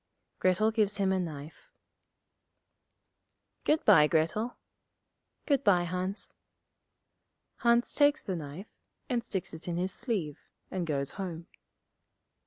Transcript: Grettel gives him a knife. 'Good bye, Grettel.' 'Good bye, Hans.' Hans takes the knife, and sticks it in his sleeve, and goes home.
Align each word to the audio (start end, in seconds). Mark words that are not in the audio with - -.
Grettel 0.39 0.71
gives 0.73 0.97
him 0.97 1.11
a 1.11 1.19
knife. 1.19 1.71
'Good 3.65 3.85
bye, 3.85 4.07
Grettel.' 4.07 4.57
'Good 5.45 5.63
bye, 5.63 5.83
Hans.' 5.83 6.33
Hans 7.57 7.93
takes 7.93 8.23
the 8.23 8.35
knife, 8.35 8.73
and 9.09 9.23
sticks 9.23 9.53
it 9.53 9.67
in 9.67 9.77
his 9.77 9.93
sleeve, 9.93 10.39
and 10.71 10.87
goes 10.87 11.11
home. 11.11 11.45